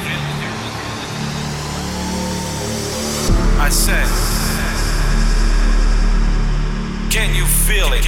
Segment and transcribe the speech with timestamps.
[0.00, 0.36] it?
[3.58, 4.06] I said,
[7.10, 8.06] can you feel it?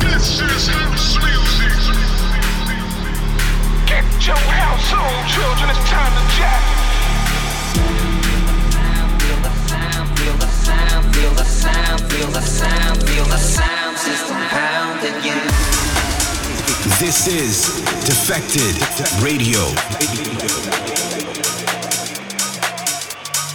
[0.00, 1.74] This is house music.
[3.86, 5.70] Get your house on, children.
[5.70, 6.62] It's time to jack.
[9.20, 13.98] Feel the sound, feel the sound, feel the sound, feel the sound, feel the sound
[13.98, 15.34] system pounding you.
[16.98, 17.83] This is
[18.34, 19.60] Defected Radio.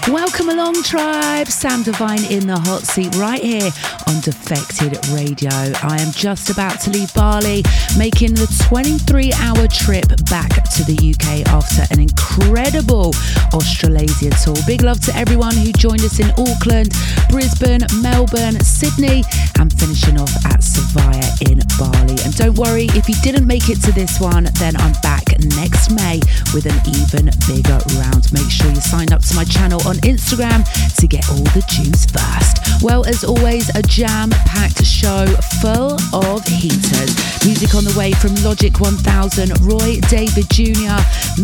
[0.07, 1.47] Welcome along, tribe.
[1.47, 3.71] Sam Divine in the hot seat right here
[4.07, 5.51] on Defected Radio.
[5.51, 7.61] I am just about to leave Bali,
[7.97, 13.13] making the 23 hour trip back to the UK after an incredible
[13.53, 14.55] Australasia tour.
[14.65, 16.95] Big love to everyone who joined us in Auckland,
[17.29, 19.23] Brisbane, Melbourne, Sydney,
[19.59, 22.17] and finishing off at Savaya in Bali.
[22.23, 25.91] And don't worry, if you didn't make it to this one, then I'm back next
[25.91, 26.19] May
[26.53, 28.31] with an even bigger round.
[28.33, 30.63] Make sure you sign up to my channel on Instagram
[30.95, 32.83] to get all the juice first.
[32.83, 35.25] Well, as always, a jam packed show
[35.61, 37.11] full of heaters.
[37.45, 40.99] Music on the way from Logic 1000, Roy Davis Jr.,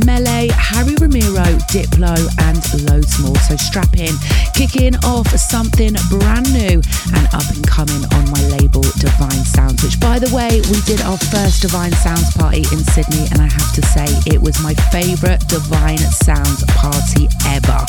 [0.08, 2.16] Melé, Harry Romero, Diplo,
[2.48, 3.36] and loads more.
[3.48, 4.16] So strap in,
[4.54, 6.82] kicking off something brand new
[7.14, 11.02] and up and coming on my label DVINE Sounds, which by the way, we did
[11.02, 14.74] our first DVINE Sounds party in Sydney, and I have to say it was my
[14.92, 17.80] favourite DVINE Sounds party ever.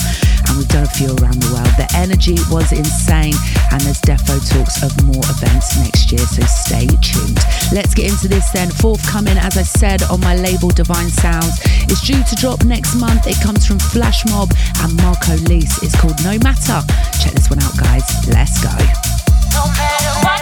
[0.46, 1.72] And we've done a few around the world.
[1.74, 3.34] The energy was insane,
[3.72, 7.40] and there's defo talks of more events next year, so stay tuned.
[7.72, 8.70] Let's get into this then.
[8.70, 11.58] Forthcoming, as I said, on my label DVINE Sounds,
[11.90, 13.26] is due to drop next month.
[13.26, 15.82] It comes from Flash Mob and Marco Lys.
[15.82, 16.80] It's called No Matter.
[17.18, 18.04] Check this one out, guys.
[18.28, 19.15] Let's go.
[19.56, 20.35] No matter what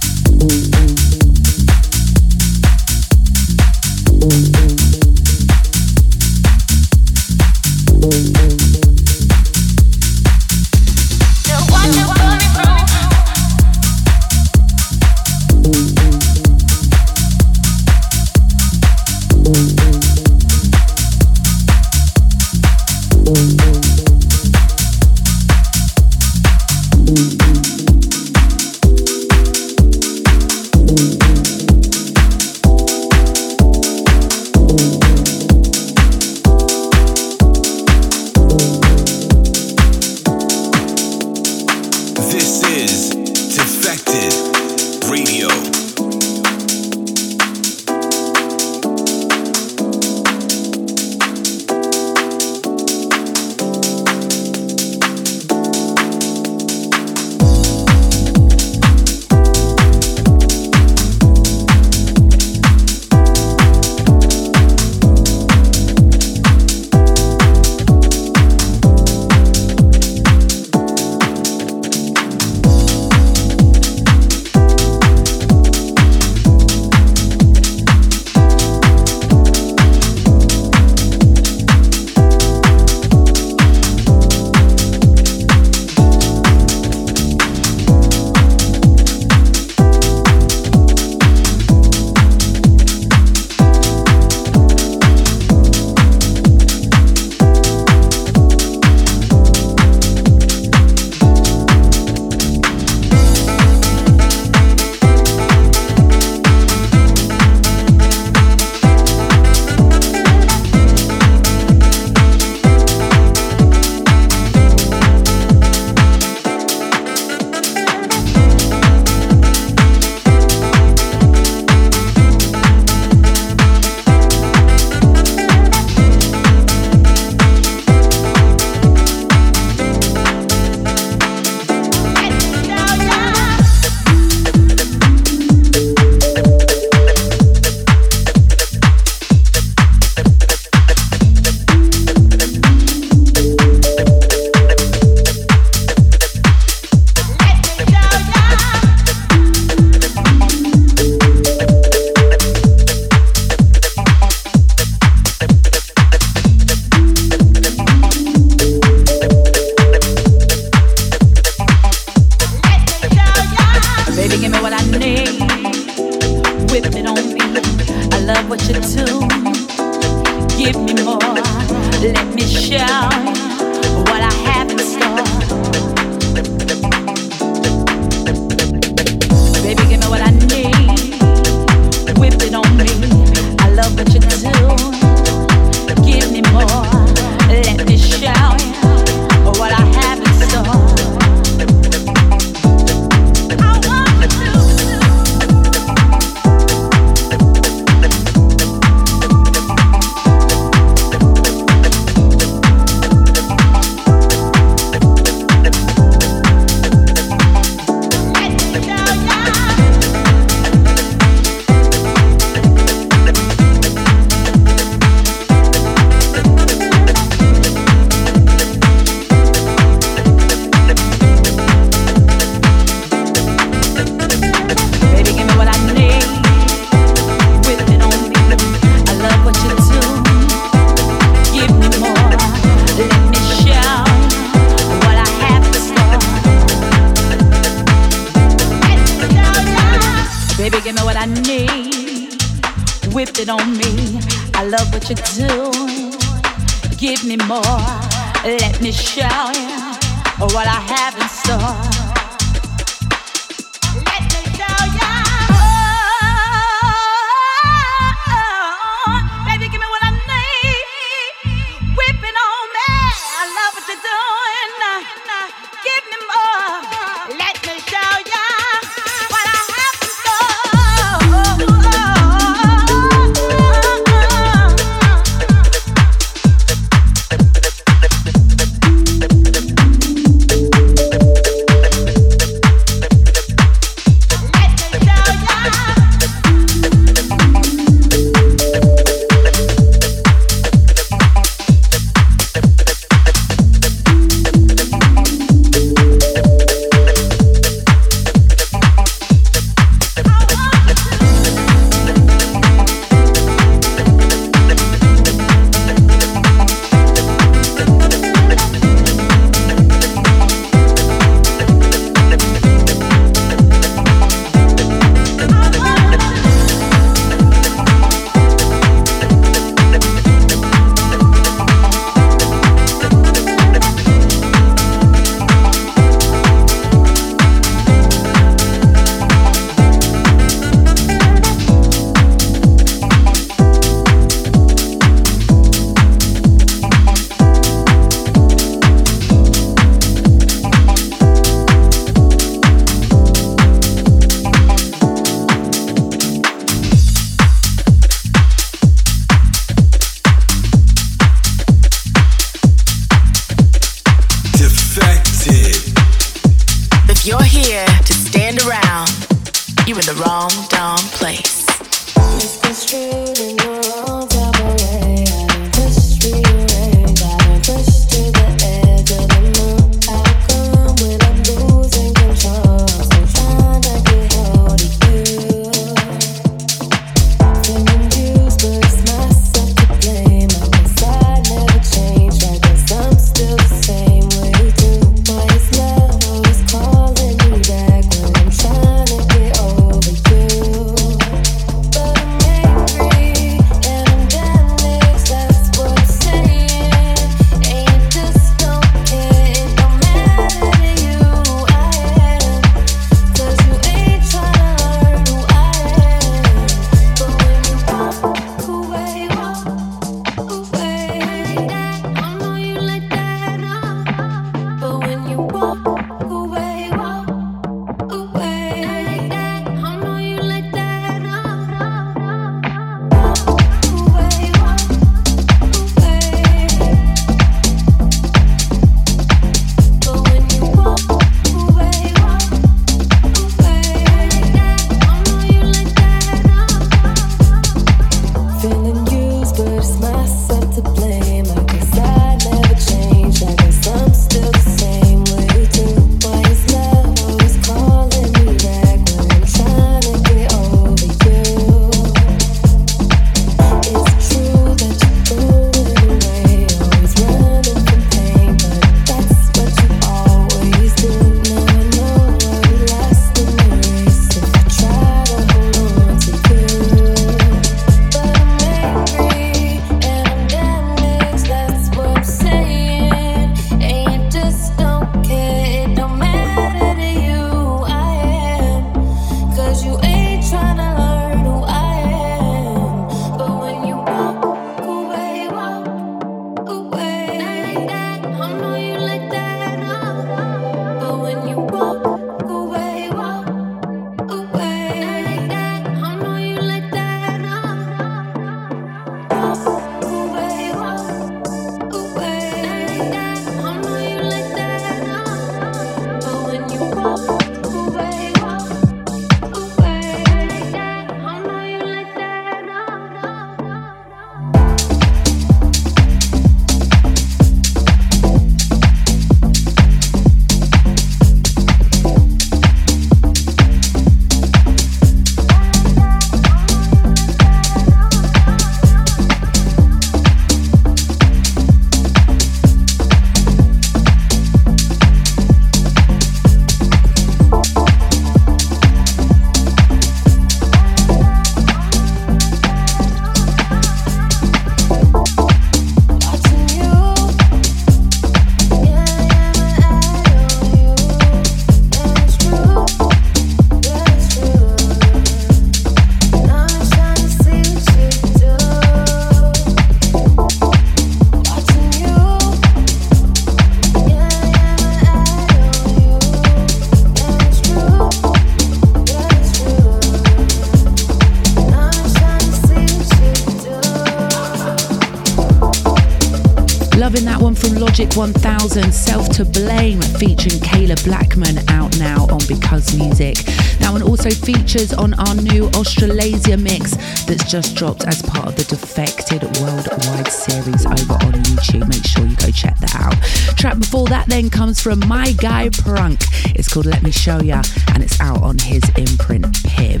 [578.16, 583.36] 1000, Self to Blame, featuring Kayla Blackmon, out now on Because Music.
[583.80, 586.96] That one also features on our new Australasia mix
[587.26, 591.88] that's just dropped as part of the Defected Worldwide series over on YouTube.
[591.88, 593.14] Make sure you go check that out.
[593.58, 596.24] Track before that then comes from my guy Prunk.
[596.56, 600.00] It's called Let Me Show Ya, and it's out on his imprint Piv.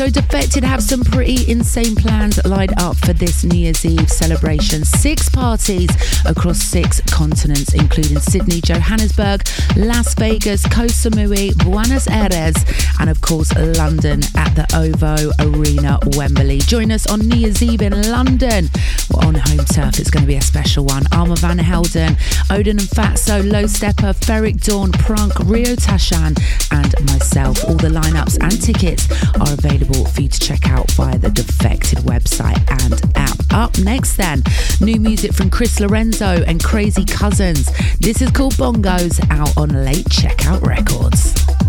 [0.00, 4.82] So Defected have some pretty insane plans lined up for this New Year's Eve celebration.
[4.82, 5.90] Six parties
[6.24, 9.42] across six continents, including Sydney, Johannesburg,
[9.76, 12.56] Las Vegas, Koh Samui, Buenos Aires,
[12.98, 16.60] and of course London at the OVO Arena, Wembley.
[16.60, 18.70] Join us on New Year's Eve in London.
[19.10, 19.98] We're on home turf.
[19.98, 21.02] It's going to be a special one.
[21.12, 22.16] Armand Van Helden,
[22.48, 26.40] Odin and Fatso, Low Steppa, Ferreck Dawn, Prunk, Rio Tashan,
[26.70, 27.62] and myself.
[27.64, 31.98] All the lineups and tickets are available for you to check out via the Defected
[32.00, 33.38] website and app.
[33.52, 34.42] Up next, then,
[34.80, 37.66] new music from Chris Lorenzo and Crazy Cousinz.
[37.98, 41.59] This is called Bongos out on Late Checkout Records.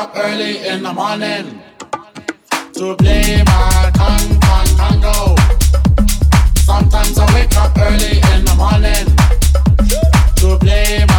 [0.00, 1.60] up early in the morning
[2.72, 5.34] to play my con con congo.
[6.68, 9.06] Sometimes I wake up early in the morning
[10.40, 11.09] to play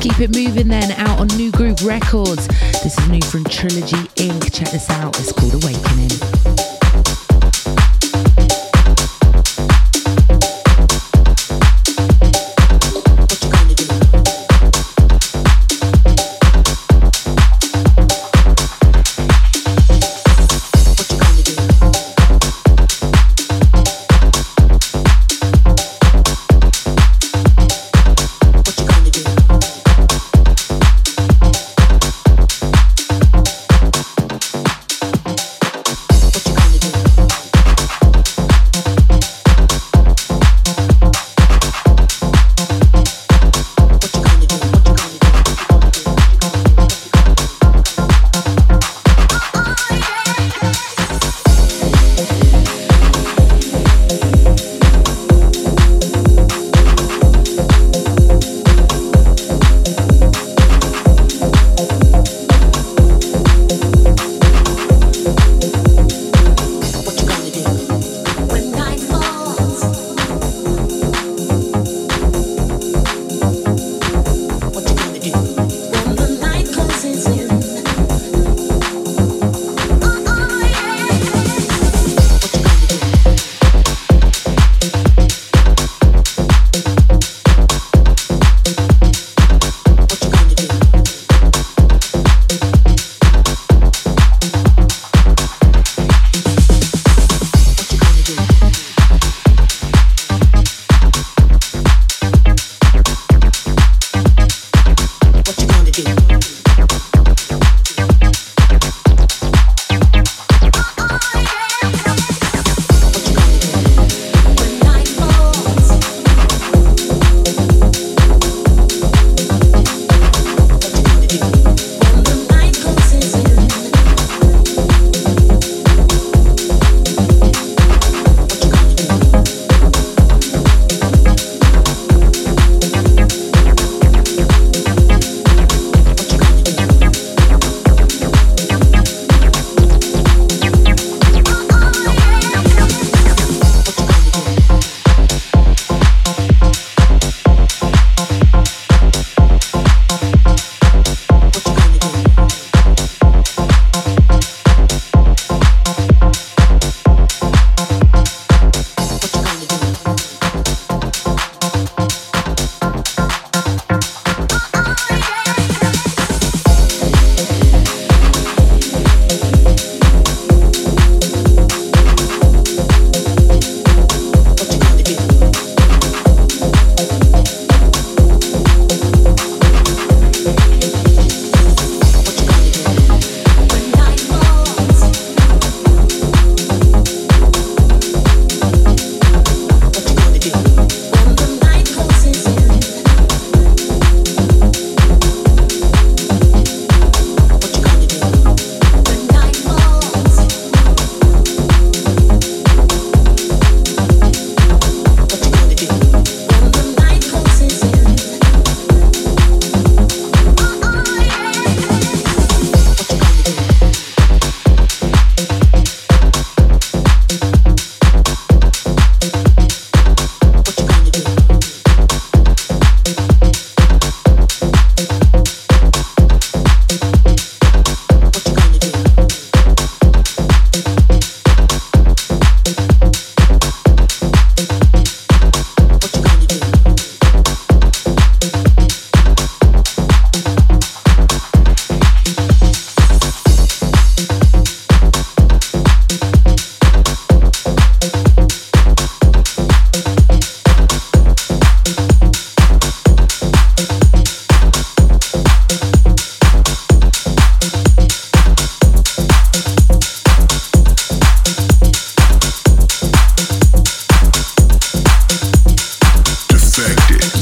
[0.00, 0.92] Keep it moving then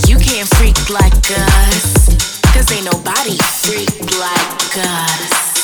[0.07, 2.09] You can't freak like us,
[2.53, 5.56] cause ain't nobody freak like us.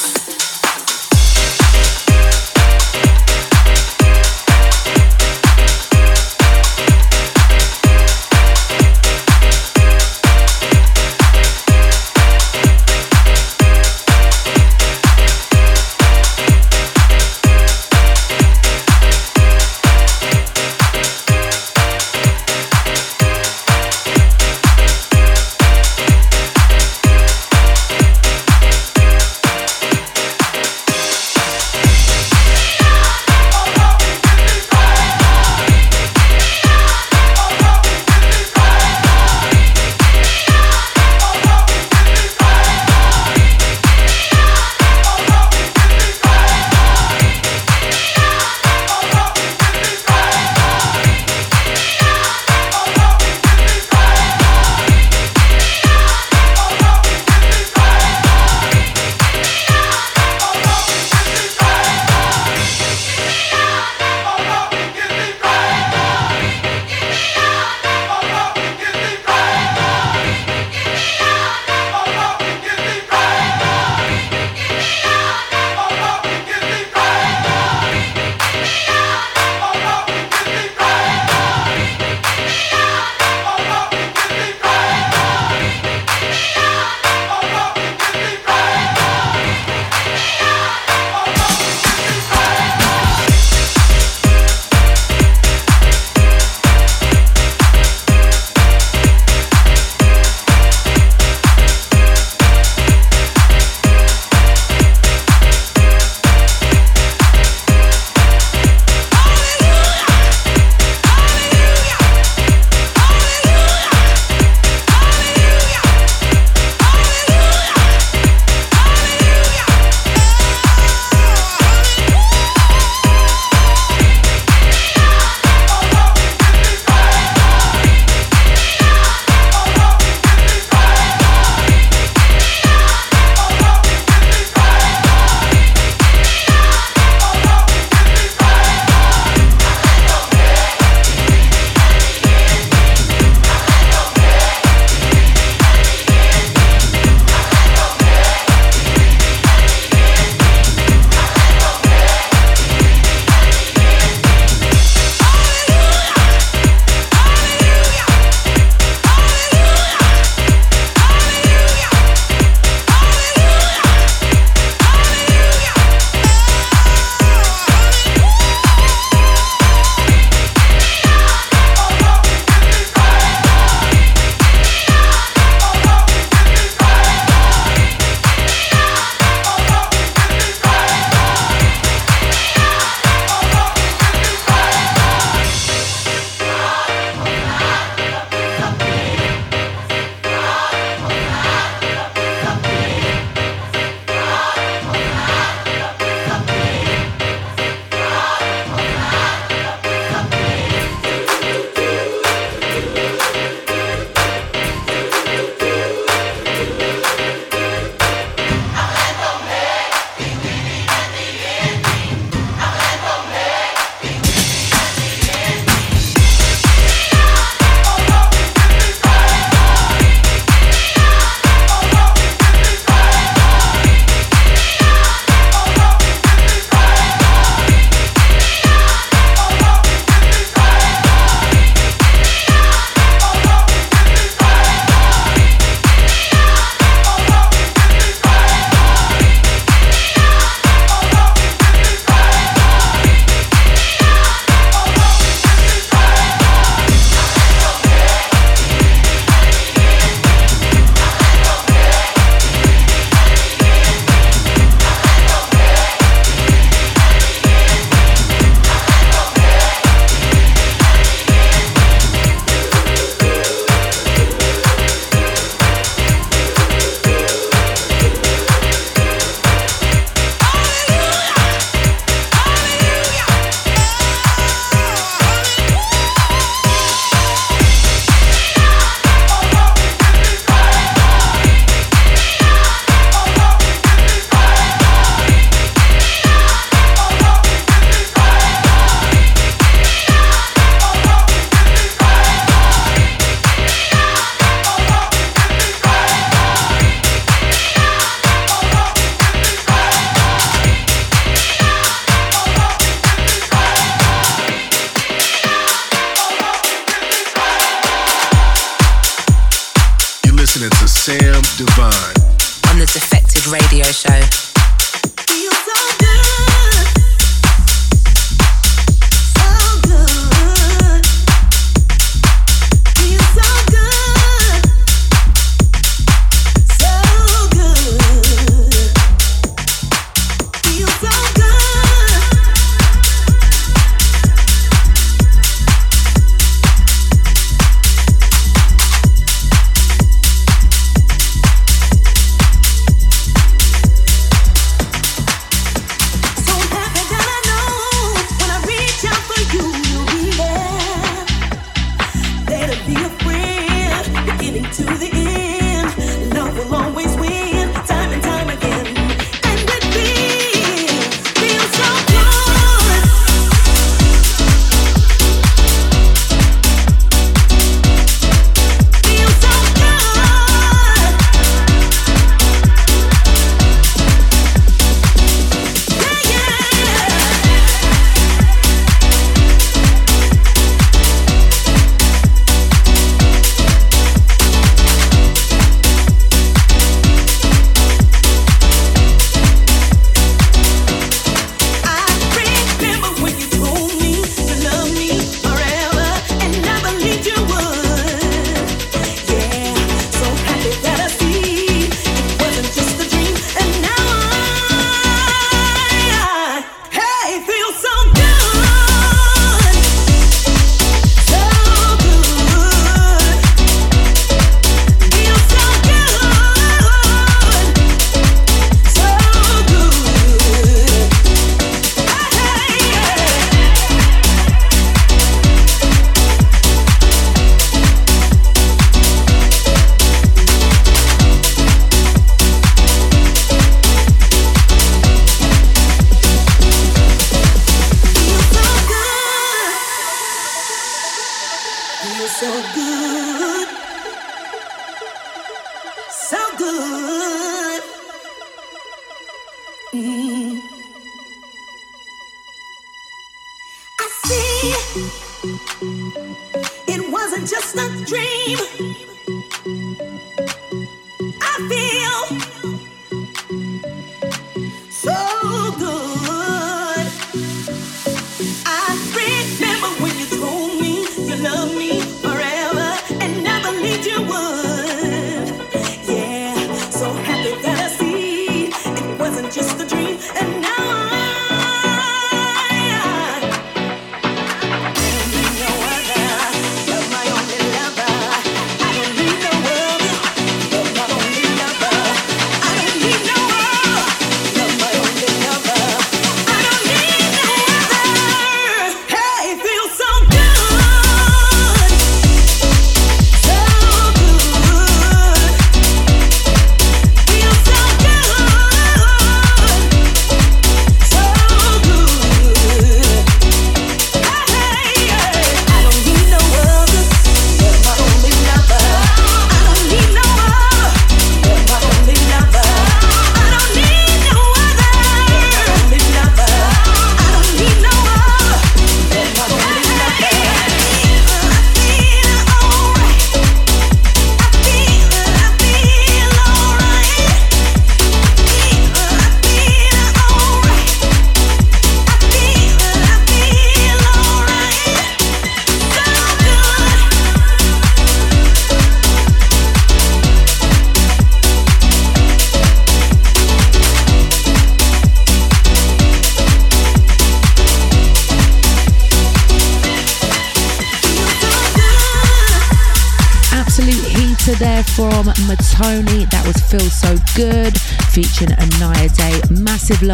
[458.05, 459.12] dream.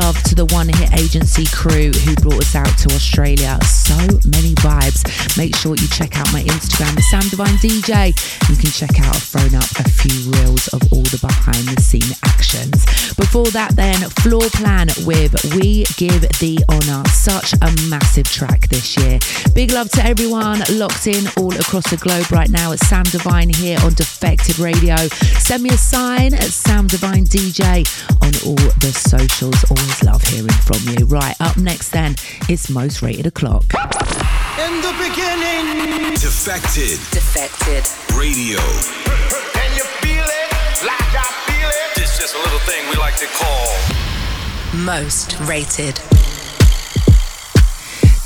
[0.00, 3.57] love to the One Hit Agency crew who brought us out to Australia
[5.38, 8.10] make sure you check out my Instagram, Sam Divine DJ.
[8.50, 11.80] You can check out, I've thrown up a few reels of all the behind the
[11.80, 12.84] scene actions.
[13.14, 17.06] Before that, then, Floor Plan with We Give the Honour.
[17.08, 19.20] Such a massive track this year.
[19.54, 23.48] Big love to everyone locked in all across the globe right now It's Sam Divine
[23.48, 24.96] here on Defected Radio.
[25.38, 27.86] Send me a sign at Sam Divine DJ
[28.22, 29.62] on all the socials.
[29.70, 31.06] Always love hearing from you.
[31.06, 32.16] Right, up next, then,
[32.48, 33.64] it's most rated o'clock
[34.76, 36.14] the beginning.
[36.14, 36.98] Defected.
[37.10, 37.88] Defected.
[38.16, 38.58] Radio.
[39.56, 40.48] Can you feel it
[40.84, 42.02] like I feel it?
[42.02, 43.74] It's just a little thing we like to call.
[44.84, 45.98] Most rated.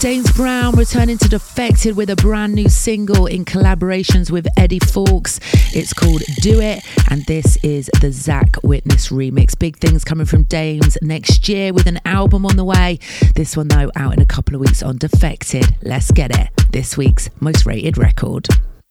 [0.02, 5.38] Dames Brown returning to Defected with a brand new single in collaborations with Eddie Fowlkes.
[5.76, 9.56] It's called Do It, and this is the Zach Witness remix.
[9.56, 12.98] Big things coming from Dames next year with an album on the way,
[13.34, 15.64] this one, though, out in a couple of weeks on Defected.
[15.82, 16.48] Let's get it.
[16.70, 18.46] This week's most rated record.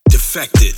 [0.09, 0.73] Defected.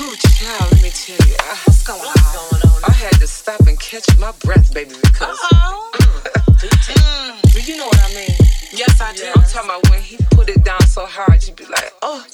[0.00, 1.36] Oh, child, let me tell you.
[1.38, 2.82] I, What's going on?
[2.88, 5.38] I had to stop and catch my breath, baby, because.
[5.38, 8.36] Mm, do you know what I mean?
[8.72, 9.30] Yes, I do.
[9.36, 12.24] I'm talking about when he put it down so hard, you'd be like, oh,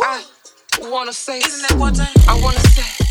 [0.00, 0.24] I
[0.80, 1.38] wanna say.
[1.38, 2.06] Isn't that one thing?
[2.28, 3.01] I wanna say.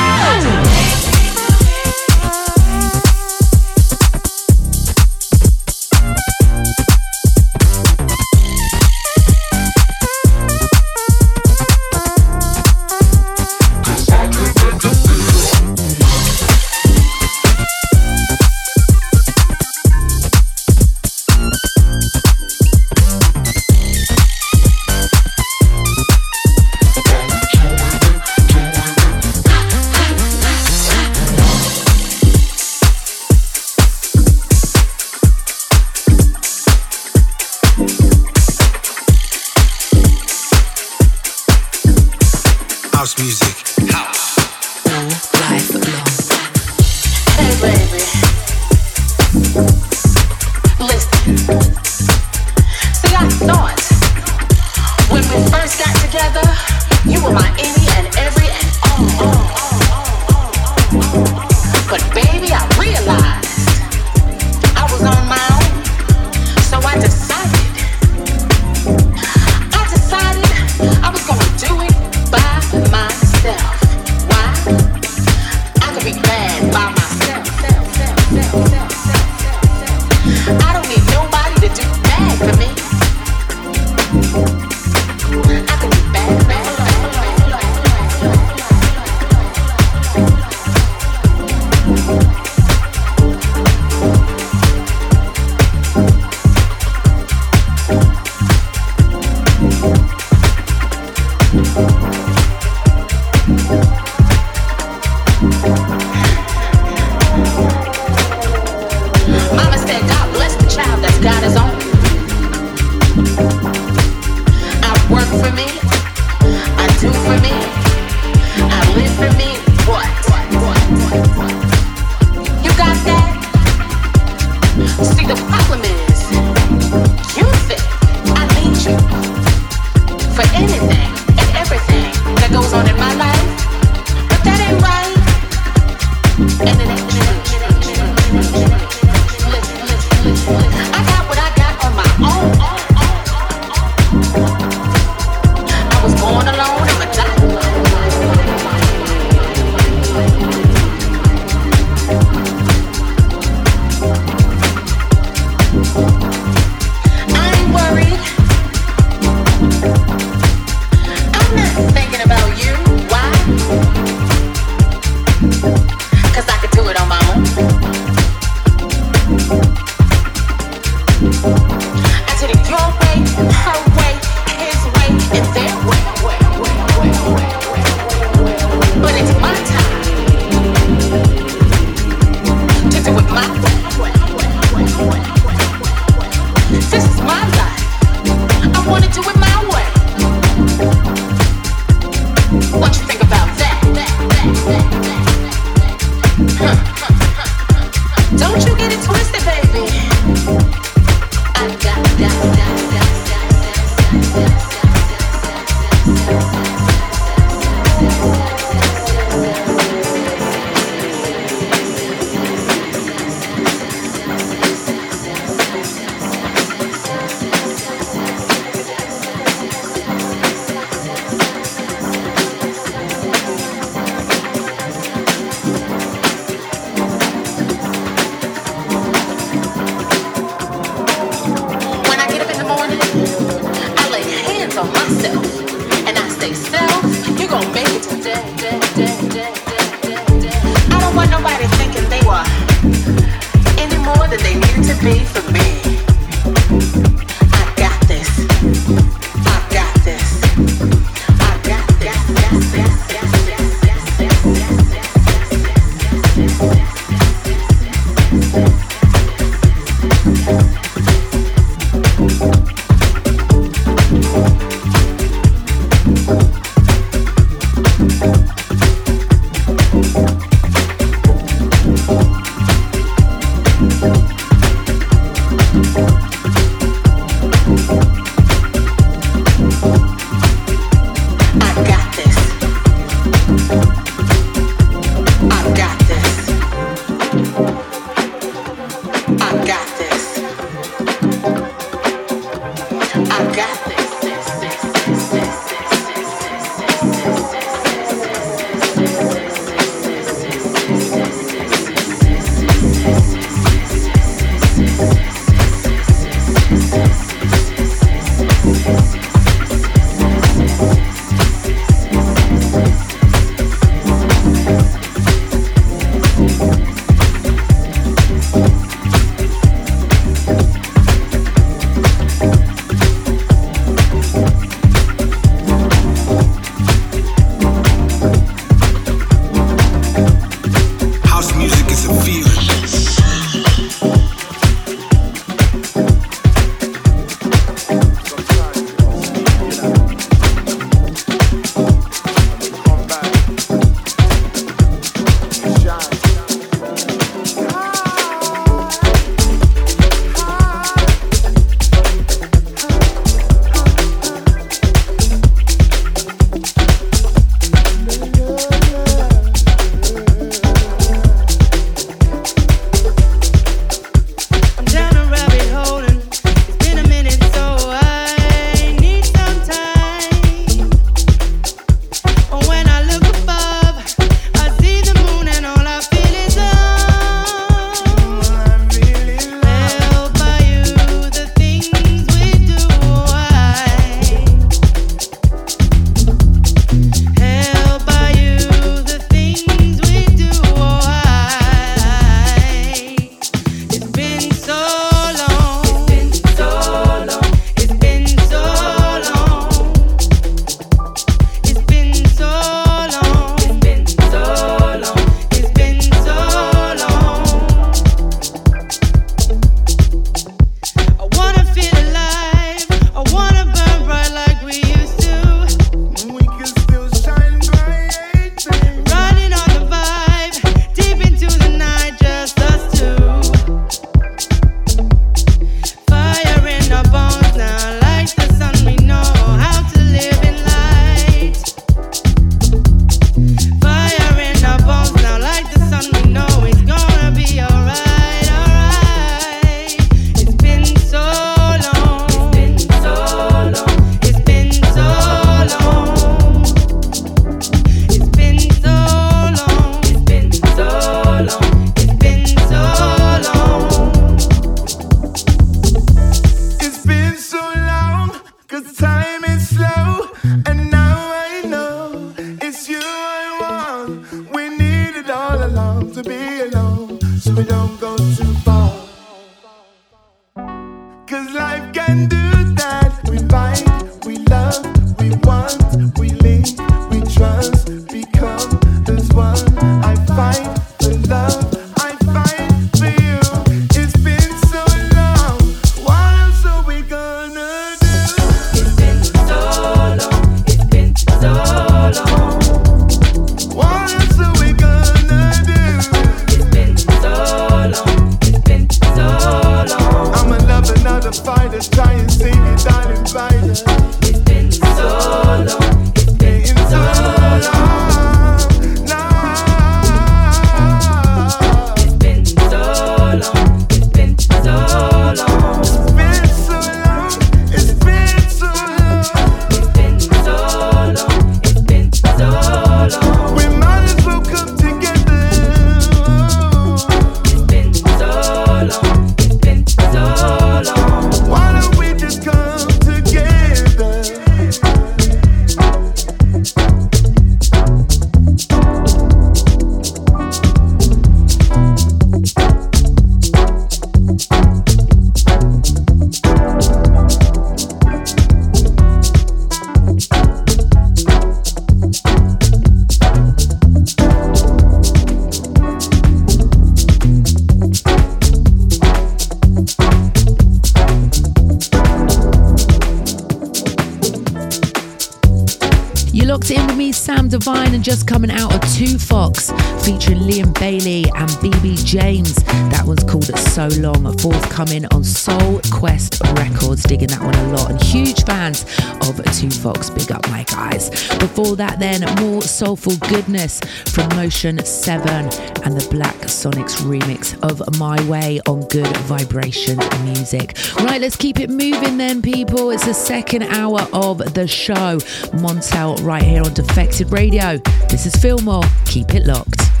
[568.01, 569.69] Just coming out of 2Fox
[570.03, 572.55] featuring Liam Bailey and BB James.
[572.89, 577.03] That one's called So Long, forthcoming on Soul Quest Records.
[577.03, 578.85] Digging that one a lot and huge fans
[579.27, 580.13] of 2Fox.
[580.13, 581.09] Big up my guys.
[581.37, 585.45] Before that, then more soulful goodness from Motion Severn
[585.83, 590.77] and the Black Sonix remix of My Way on Good Vibration Music.
[590.99, 592.91] Right, let's keep it moving then, people.
[592.91, 595.17] It's the second hour of the show.
[595.61, 597.77] Montel right here on Defected Radio.
[598.09, 598.83] This is Fillmore.
[599.05, 600.00] Keep it locked.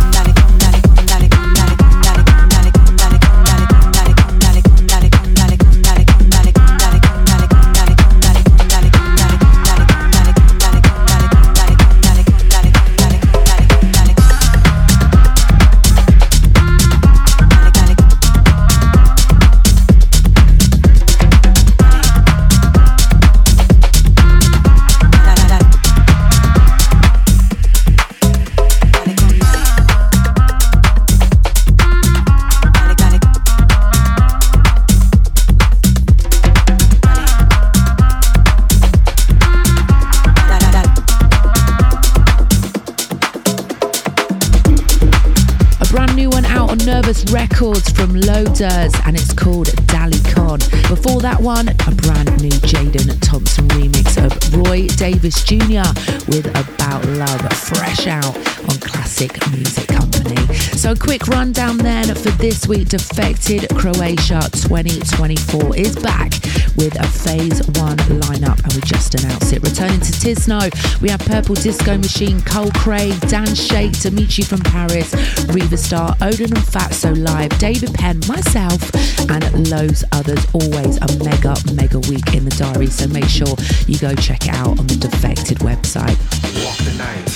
[51.36, 55.88] that one, a brand new Jaden Thompson remix of Roy Davis Jr.
[56.28, 60.36] with About Love, fresh out on Classic Music Company.
[60.78, 66.34] So, quick rundown then for this week Defected Croatia 2024 is back
[66.76, 69.61] with a phase one lineup, and we just announced it.
[69.64, 70.69] Returning to Tisno,
[71.02, 75.14] we have Purple Disco Machine, Cole Craig, Dan Shake, Dimitri from Paris,
[75.47, 78.81] Riva Starr, Oden and Fatzo Live, David Penn, myself,
[79.30, 80.45] and loads others.
[80.53, 83.56] Always a mega, mega week in the diary, so make sure
[83.88, 86.18] you go check it out on the Defected website.
[86.64, 87.30] Walk the night,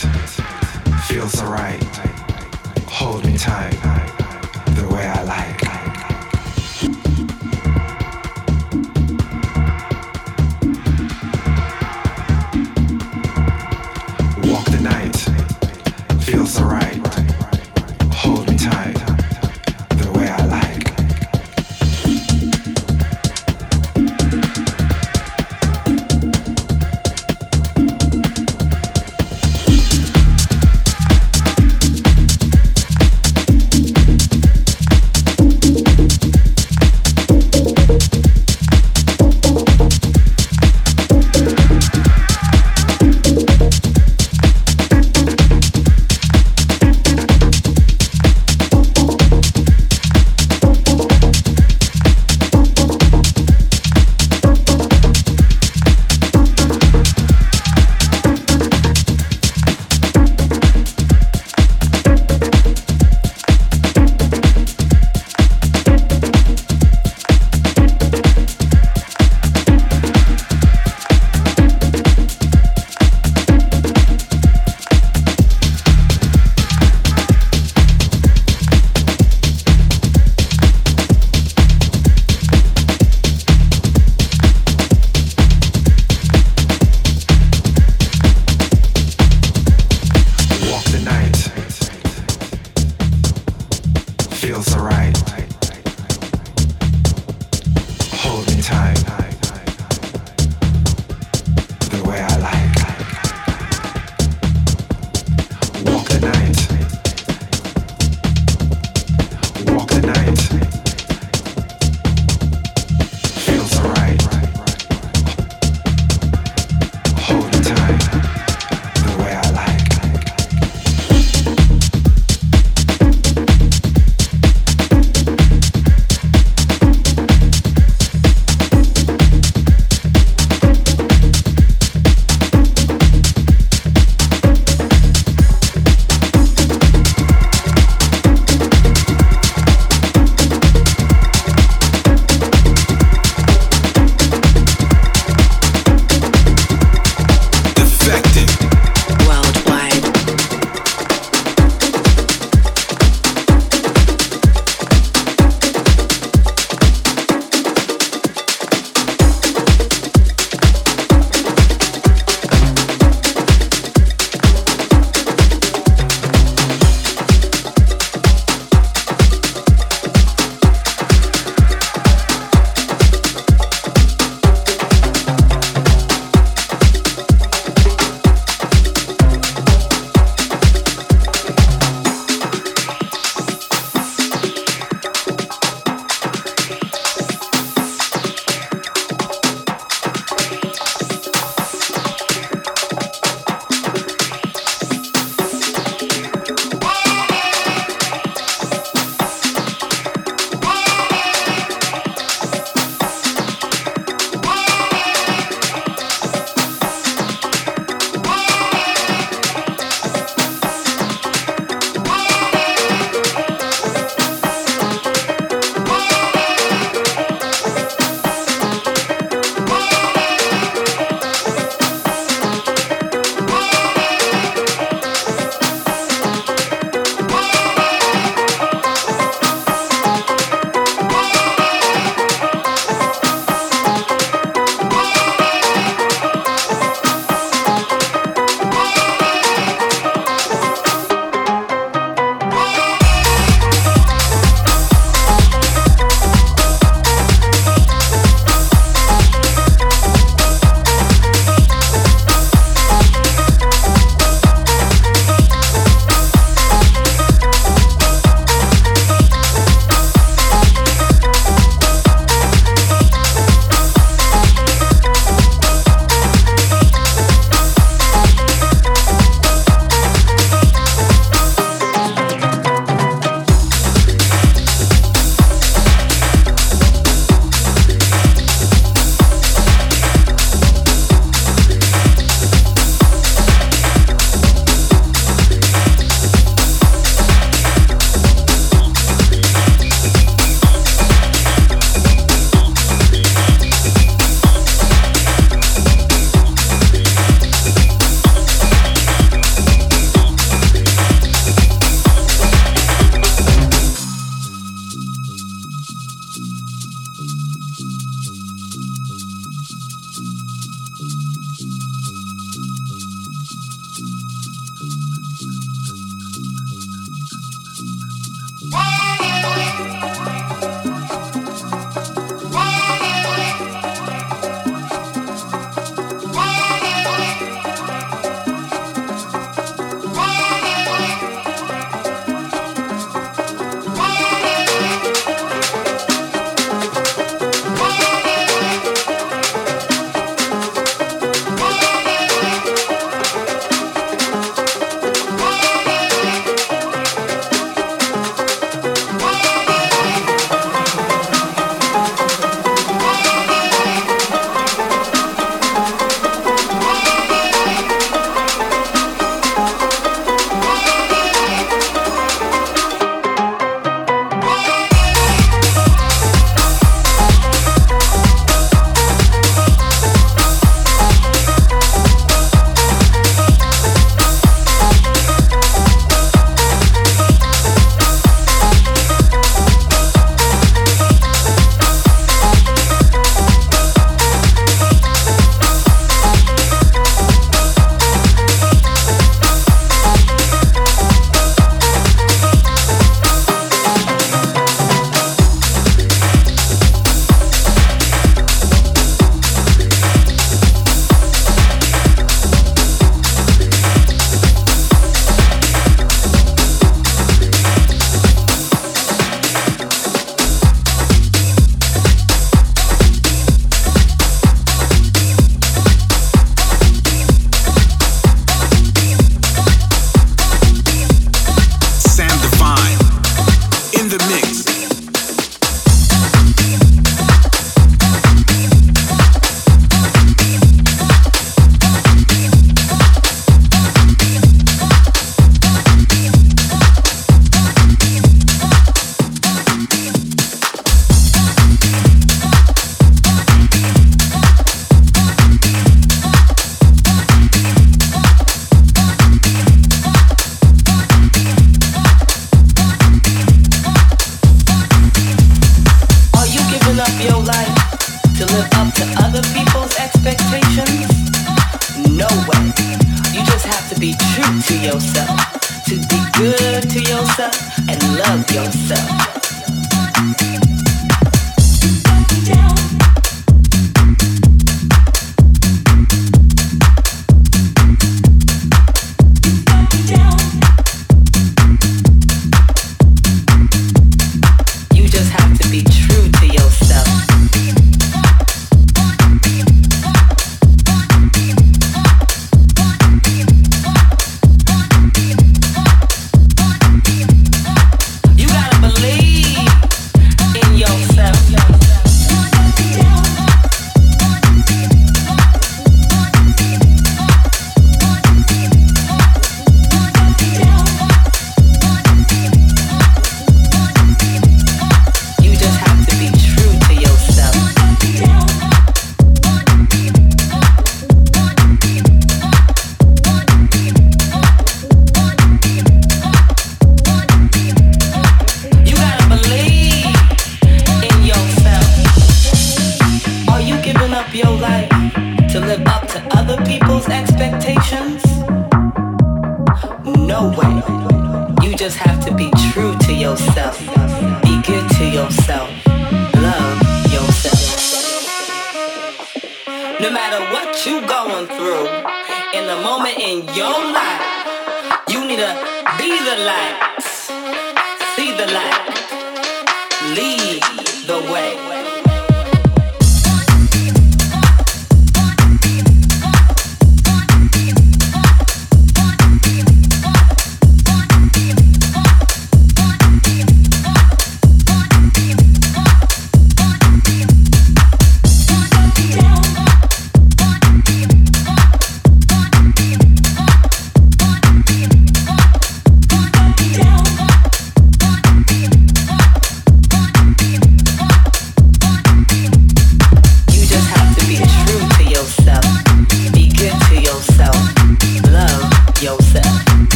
[1.07, 1.88] feels alright.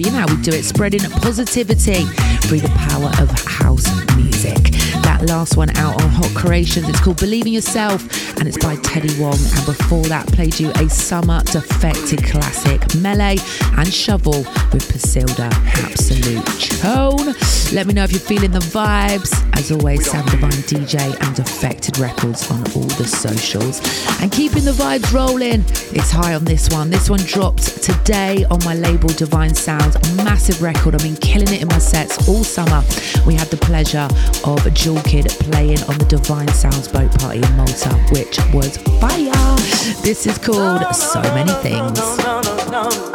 [0.00, 2.04] You know how we do it, spreading positivity
[2.44, 3.84] through the power of house
[4.16, 4.72] music.
[5.02, 8.02] That last one out on Hot Creations, it's called Believe in Yourself
[8.40, 9.36] and it's by Teddy Wong.
[9.36, 13.38] And before that, played you a summer defected classic, Melé
[13.78, 15.52] and Shovell with Pasilda.
[15.84, 16.44] Absolute
[16.80, 17.34] tone.
[17.74, 19.30] Let me know if you're feeling the vibes.
[19.58, 23.80] As always, Sam Divine DJ and Defected Records on all the socials.
[24.22, 25.60] And keeping the vibes rolling,
[25.94, 26.88] it's high on this one.
[26.88, 29.96] This one dropped today on my label DVINE Sounds.
[30.16, 30.94] Massive record.
[30.94, 32.82] I've been killing it in my sets all summer.
[33.26, 34.08] We had the pleasure
[34.44, 39.56] of Jewel Kid playing on the DVINE Sounds boat party in Malta, which was fire.
[40.02, 43.09] This is called So Many Things.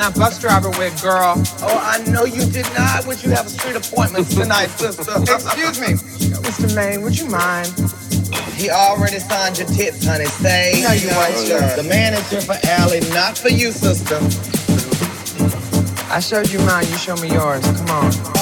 [0.00, 1.34] that bus driver with, girl.
[1.62, 3.06] Oh, I know you did not.
[3.06, 5.12] Would you have a street appointment tonight, sister?
[5.22, 5.94] Excuse me.
[6.40, 6.74] Mr.
[6.74, 7.02] Main.
[7.02, 7.68] would you mind?
[8.54, 10.26] He already signed your tips, honey.
[10.26, 11.76] Say no, you weren't.
[11.76, 14.16] The manager for Allie, not for you, sister.
[16.12, 16.86] I showed you mine.
[16.88, 17.64] You show me yours.
[17.64, 18.39] Come on.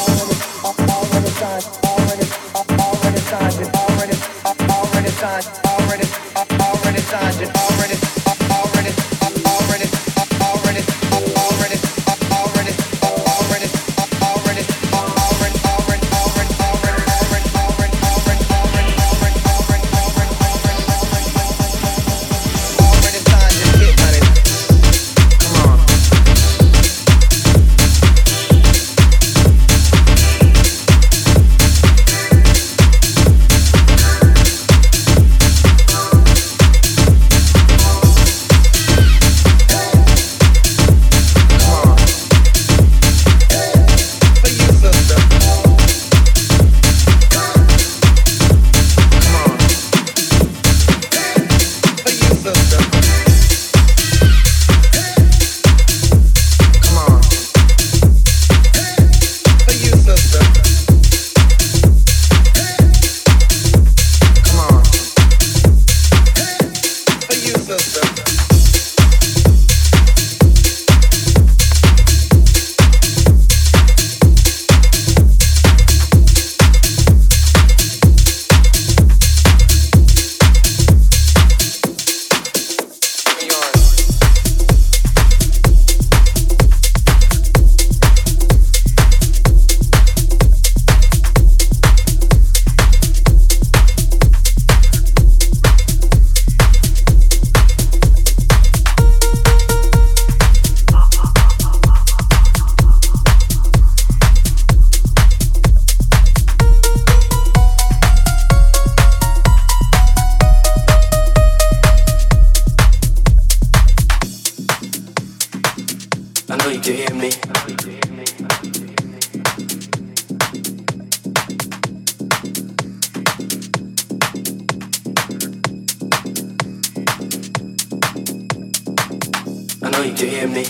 [130.19, 130.65] To hear me.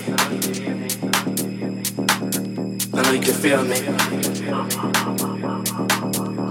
[2.93, 3.81] I know you can feel me.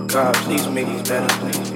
[0.08, 1.67] God, please make these better.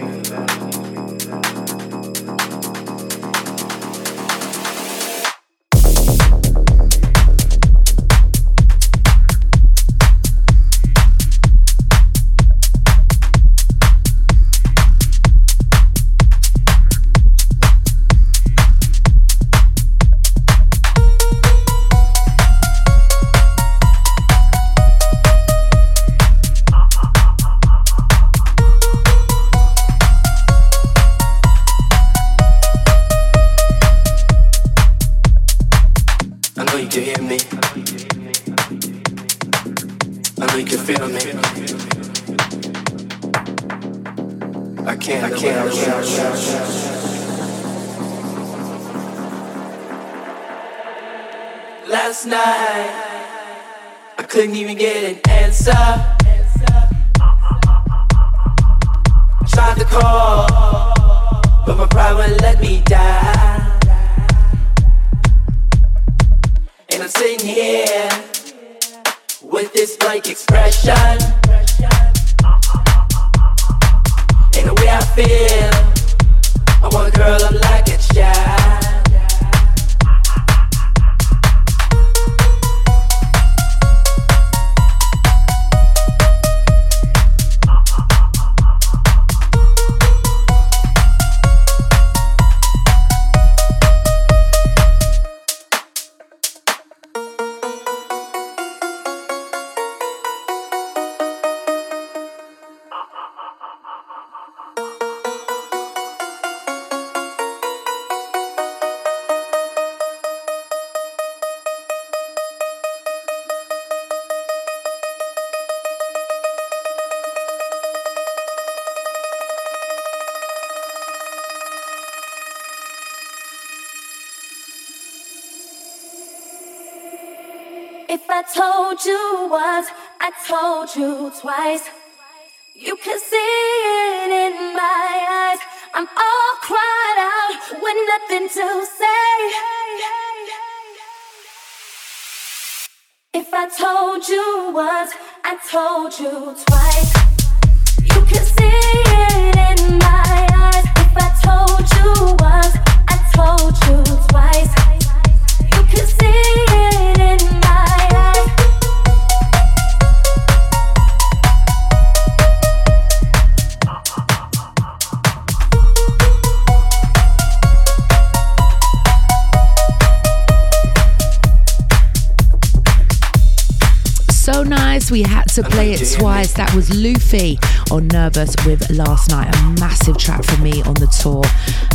[176.54, 177.58] That was Loofy
[177.92, 181.44] on Nervous with Last Night, a massive track for me on the tour.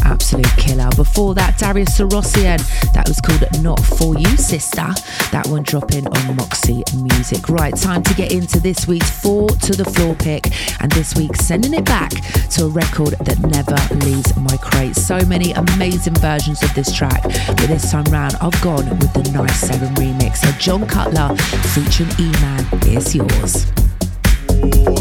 [0.04, 0.88] Absolute killer.
[0.96, 2.58] Before that, Darius Syrossian,
[2.92, 4.94] that was called Not For You Sista.
[5.30, 7.48] That one dropping on Moxy Muzik.
[7.48, 10.46] Right, time to get into this week's Four to the Floor pick.
[10.80, 12.10] And this week, sending it back
[12.50, 13.76] to a record that never
[14.06, 14.96] leaves my crate.
[14.96, 19.22] So many amazing versions of this track, but this time round, I've gone with the
[19.30, 20.38] NiCe7 remix.
[20.38, 21.36] So, Jon Cutler
[21.74, 23.75] featuring E Man is yours.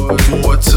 [0.06, 0.75] Four to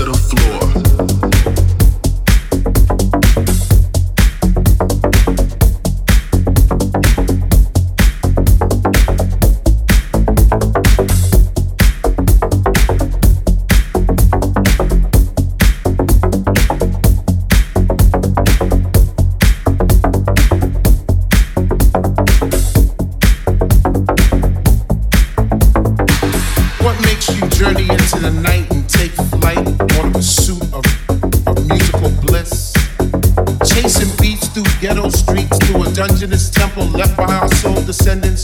[36.19, 38.38] to this temple left by our soul descendants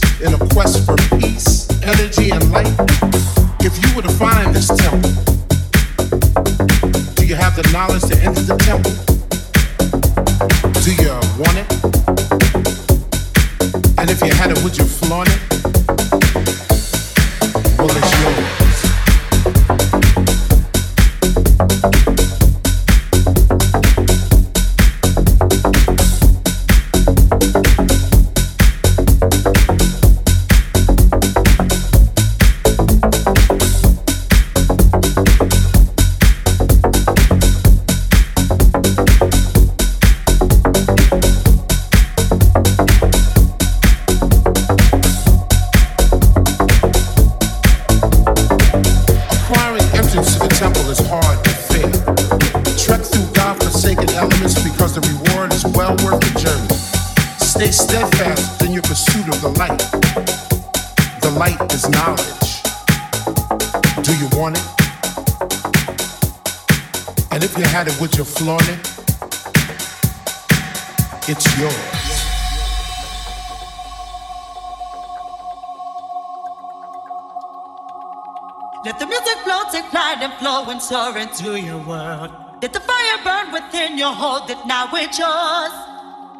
[80.89, 82.31] soar into your world.
[82.61, 85.73] Let the fire burn within you, hold it now, it's yours.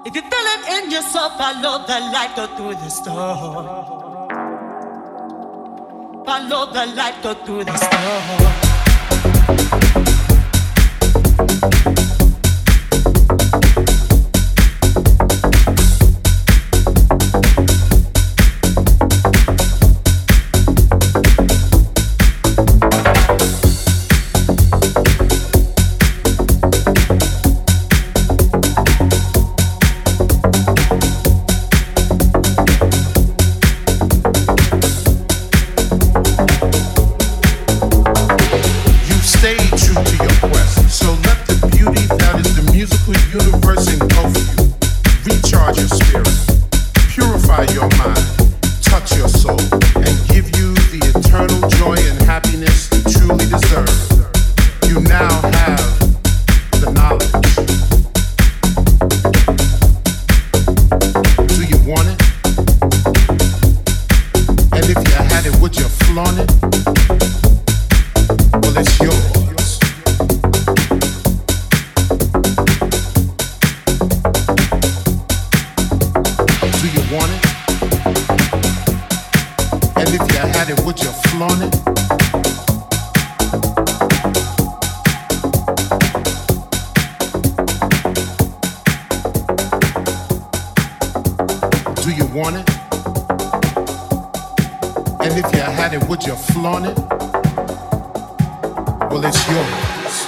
[0.07, 3.65] If you feel it in your soul, follow the light, go through the storm.
[6.27, 8.64] Follow the light, go through the storm.
[99.15, 100.27] Well, it's yours.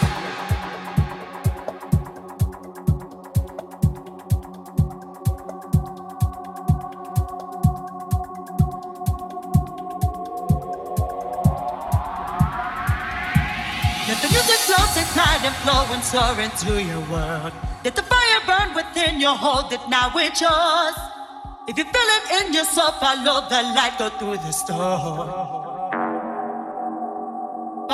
[14.06, 17.52] Let the music flow, take flight and flow and soar into your world.
[17.84, 20.94] Let the fire burn within you, hold it now, it's yours.
[21.66, 25.45] If you feel it in your soul, follow the light, go through the storm.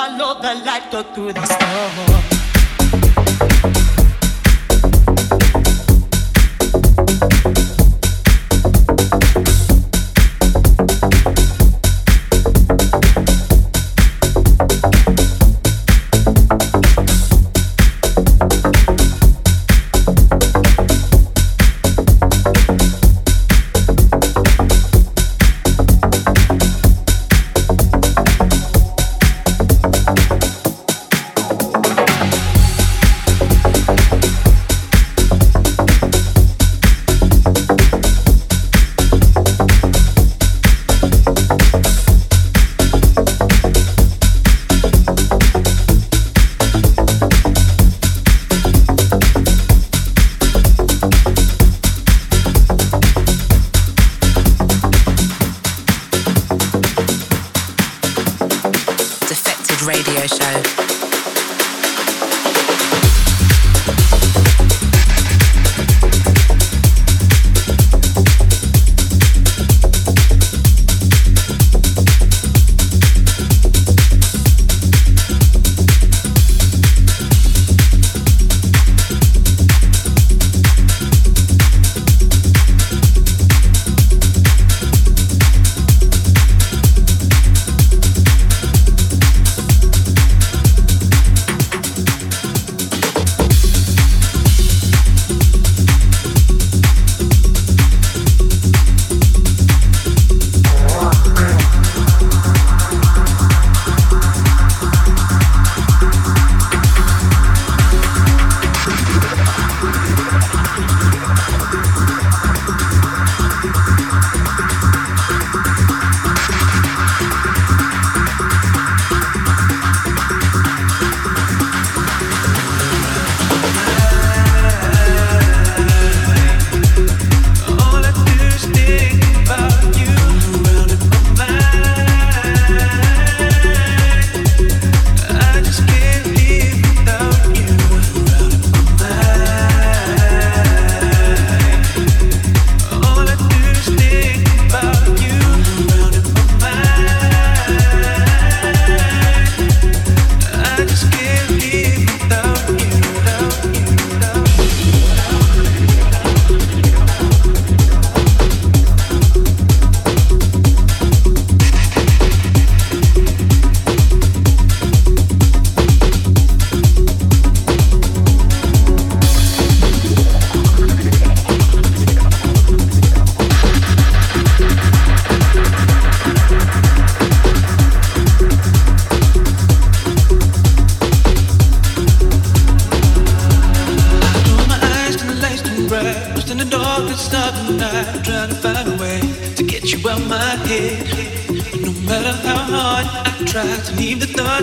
[0.02, 2.31] Follow the light, go through the storm.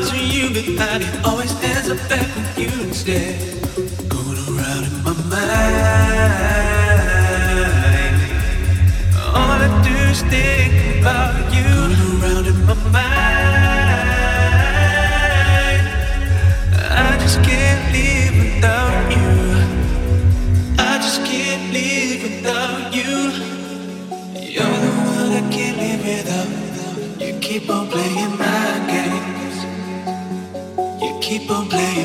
[0.07, 1.03] The you behind.
[1.03, 3.35] It always ends up back with you instead.
[4.07, 5.59] Going around in my mind.
[9.35, 11.63] All I do is think about you.
[11.63, 13.39] Going around in my mind.
[16.71, 19.31] I just can't live without you.
[20.79, 23.11] I just can't live without you.
[24.55, 26.49] You're the one I can't live without.
[27.21, 28.68] You keep on playing my
[31.29, 31.98] keep on playing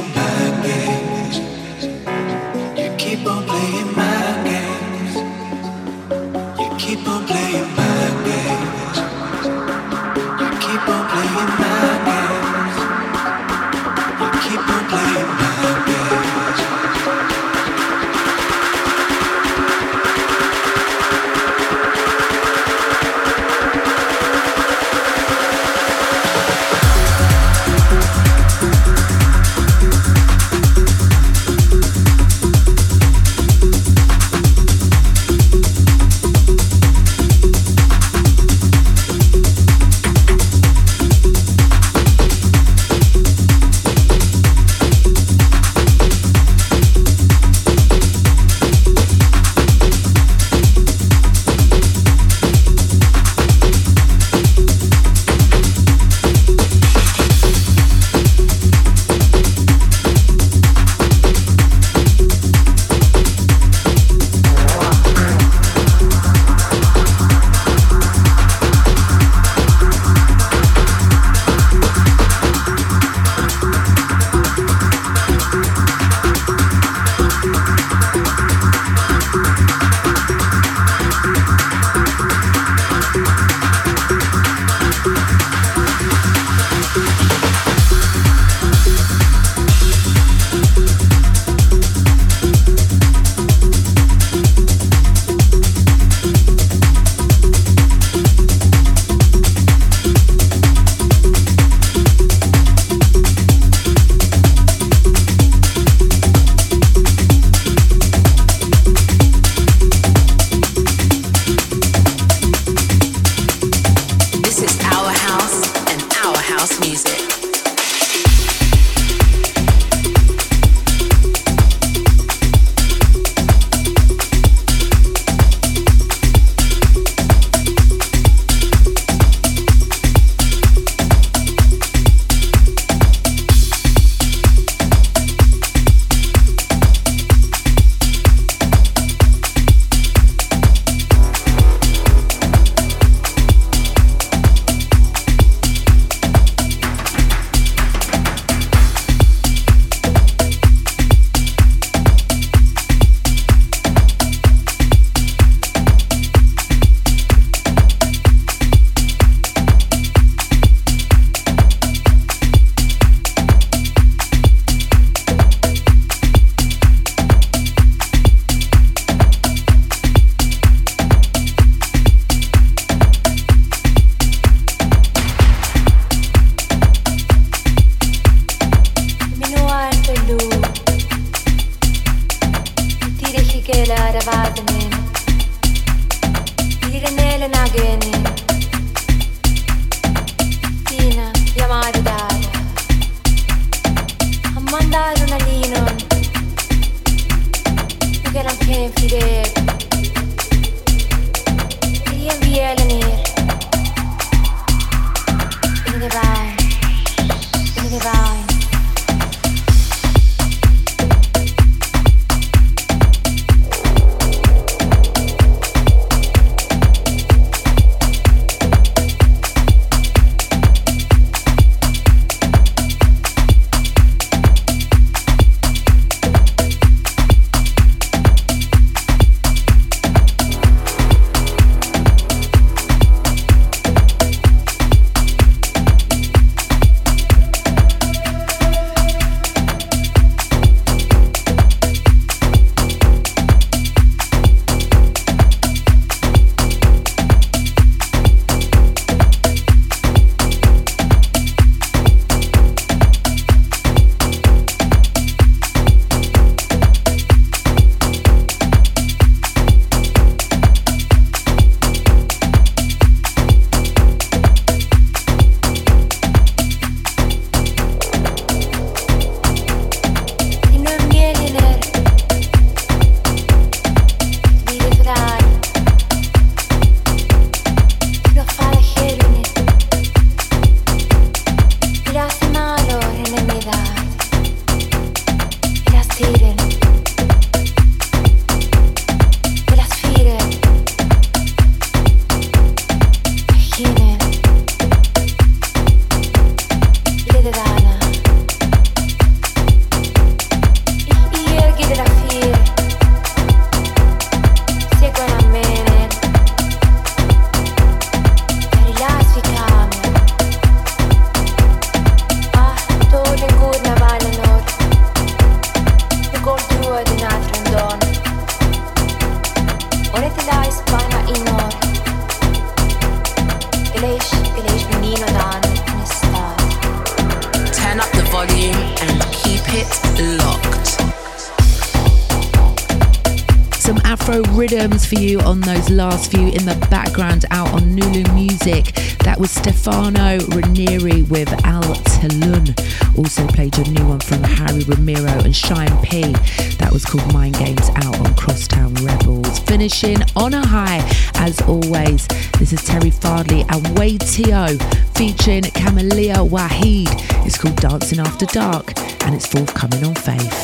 [335.94, 338.94] last few in the background out on Nulu Music.
[339.20, 342.74] That was Stefano Ranieri with Al Telun.
[343.16, 346.32] Also played your new one from Harry Romero and Shyam P.
[346.78, 349.60] That was called Mind Games out on Crosstown Rebels.
[349.60, 351.00] Finishing on a high,
[351.34, 352.26] as always.
[352.58, 354.76] This is Terry Farley and Wade T.O.
[355.14, 357.08] featuring Camelia Wahid.
[357.46, 360.63] It's called Dancing After Dark and it's forthcoming on Faith.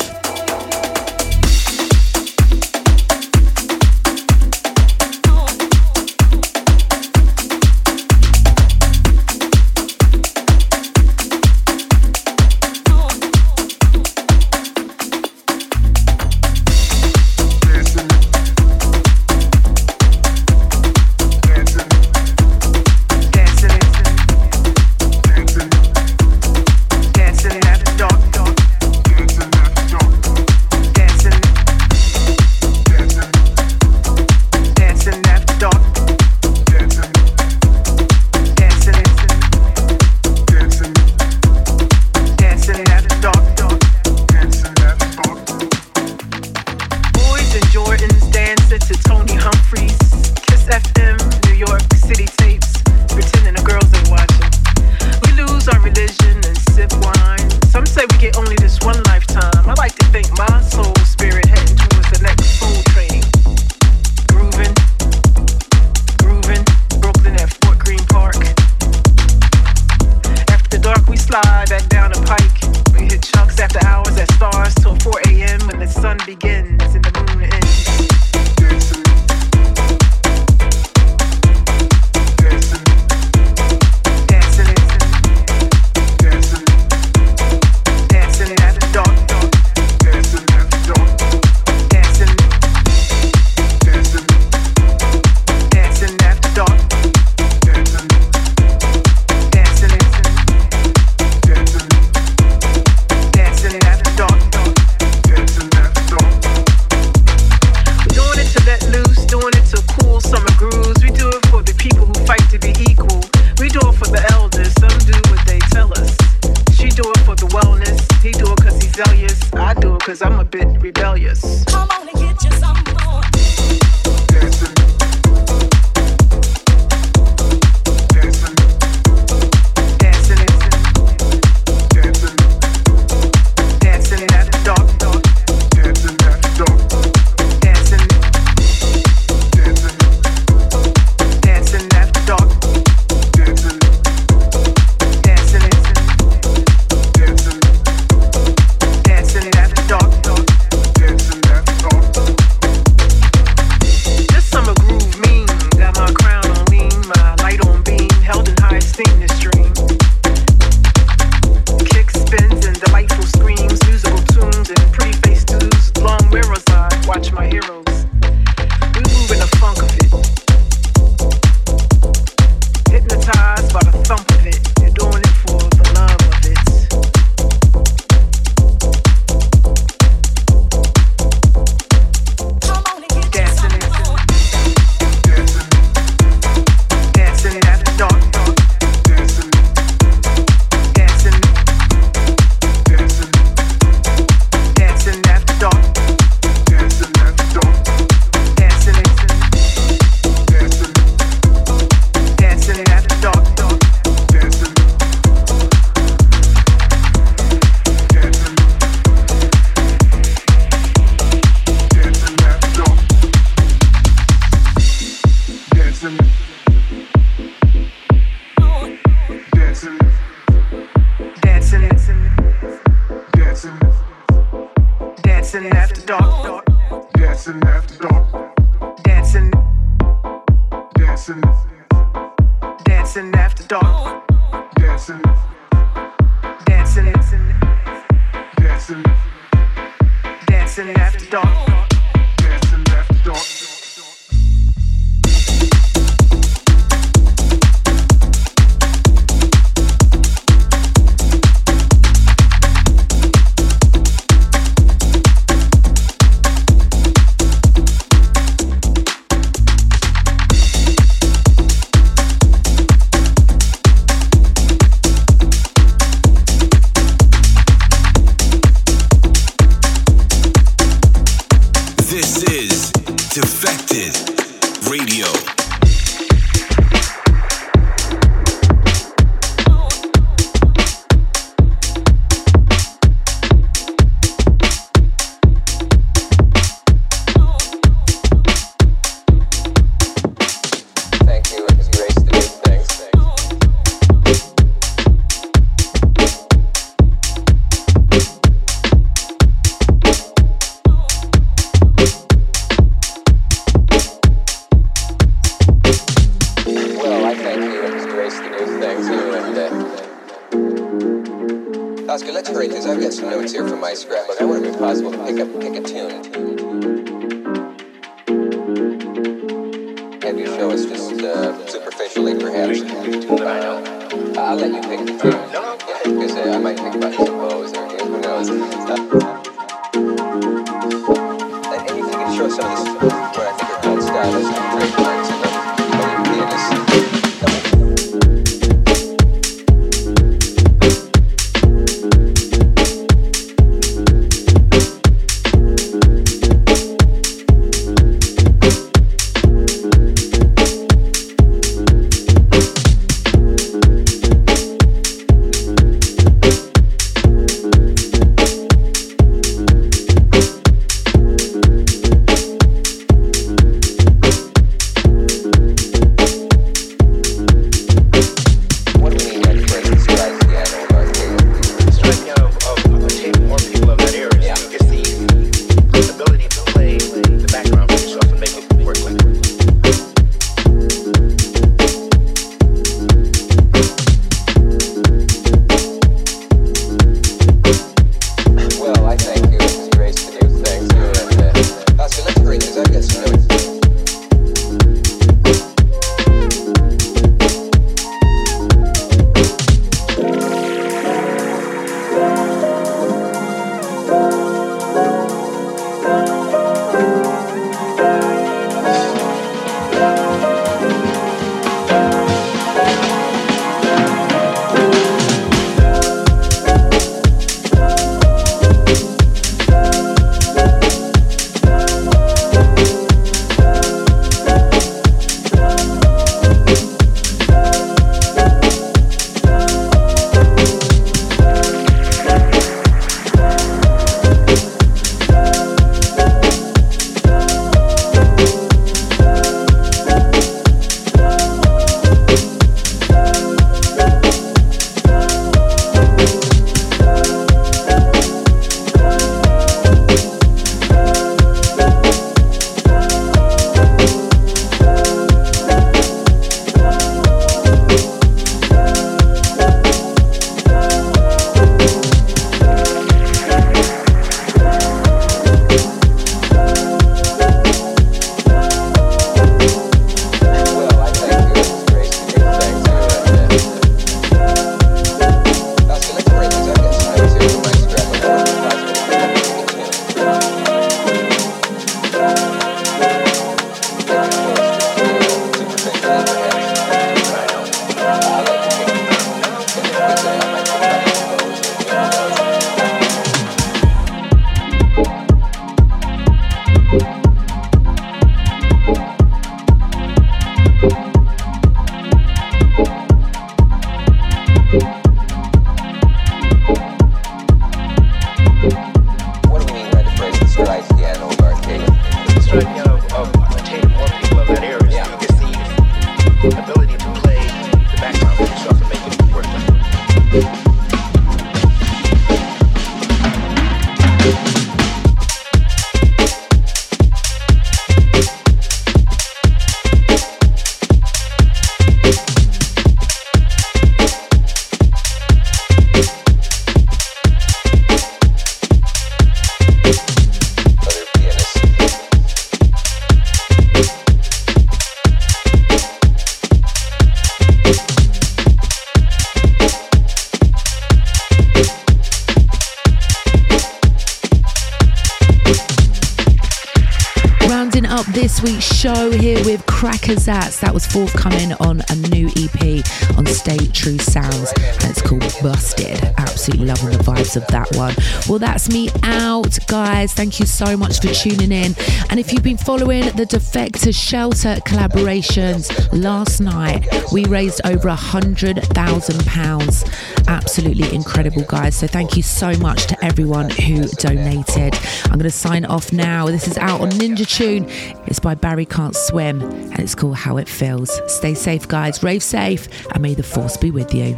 [558.81, 560.59] Show here with Crackerzats.
[560.61, 562.83] That was forthcoming on a new EP
[563.15, 566.10] on State True Sounds, and it's called Busted.
[566.41, 567.93] Absolutely loving the vibes of that one.
[568.27, 570.11] Well, that's me out, guys.
[570.11, 571.75] Thank you so much for tuning in.
[572.09, 577.95] And if you've been following the Defected Shelter collaborations, last night we raised over a
[577.95, 579.85] hundred thousand pounds.
[580.27, 581.75] Absolutely incredible, guys.
[581.75, 584.73] So thank you so much to everyone who donated.
[585.05, 586.25] I'm going to sign off now.
[586.25, 587.67] This is out on Ninja Tune.
[588.07, 591.01] It's by Barry Can't Swim and it's called How It Feels.
[591.05, 592.01] Stay safe, guys.
[592.01, 594.17] Rave safe and may the force be with you.